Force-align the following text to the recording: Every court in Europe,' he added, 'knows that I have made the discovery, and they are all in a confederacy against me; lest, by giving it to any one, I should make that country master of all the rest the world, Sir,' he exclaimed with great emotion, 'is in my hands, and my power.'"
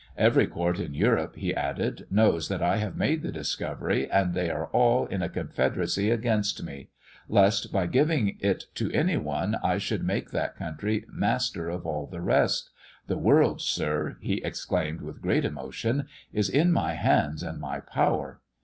Every 0.17 0.47
court 0.47 0.79
in 0.79 0.95
Europe,' 0.95 1.35
he 1.35 1.53
added, 1.53 2.07
'knows 2.09 2.47
that 2.49 2.63
I 2.63 2.77
have 2.77 2.97
made 2.97 3.21
the 3.21 3.31
discovery, 3.31 4.09
and 4.09 4.33
they 4.33 4.49
are 4.49 4.65
all 4.69 5.05
in 5.05 5.21
a 5.21 5.29
confederacy 5.29 6.09
against 6.09 6.63
me; 6.63 6.89
lest, 7.29 7.71
by 7.71 7.85
giving 7.85 8.35
it 8.39 8.63
to 8.73 8.91
any 8.93 9.15
one, 9.17 9.57
I 9.63 9.77
should 9.77 10.03
make 10.03 10.31
that 10.31 10.55
country 10.57 11.05
master 11.07 11.69
of 11.69 11.85
all 11.85 12.07
the 12.07 12.19
rest 12.19 12.71
the 13.05 13.17
world, 13.19 13.61
Sir,' 13.61 14.17
he 14.21 14.43
exclaimed 14.43 15.01
with 15.01 15.21
great 15.21 15.45
emotion, 15.45 16.07
'is 16.33 16.49
in 16.49 16.71
my 16.71 16.93
hands, 16.93 17.43
and 17.43 17.59
my 17.59 17.79
power.'" 17.79 18.41